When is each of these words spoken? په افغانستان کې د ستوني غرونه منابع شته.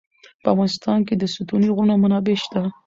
په 0.43 0.47
افغانستان 0.53 0.99
کې 1.07 1.15
د 1.17 1.23
ستوني 1.35 1.69
غرونه 1.75 1.93
منابع 2.03 2.35
شته. 2.43 2.61